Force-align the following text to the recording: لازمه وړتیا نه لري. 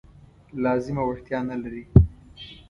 لازمه 0.63 1.01
وړتیا 1.05 1.39
نه 1.49 1.55
لري. 1.63 1.83